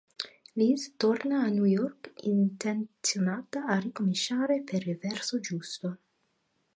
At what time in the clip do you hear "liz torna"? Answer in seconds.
0.55-1.41